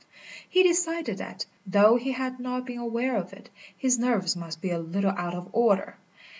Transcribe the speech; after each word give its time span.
He 0.49 0.63
decided 0.63 1.19
that, 1.19 1.45
though 1.63 1.95
he 1.97 2.13
had 2.13 2.39
not 2.39 2.65
been 2.65 2.79
aware 2.79 3.15
of 3.15 3.33
it, 3.33 3.51
his 3.77 3.99
nerves 3.99 4.35
must 4.35 4.59
be 4.59 4.71
a 4.71 4.79
little 4.79 5.11
out 5.11 5.35
of 5.35 5.47
order. 5.53 5.95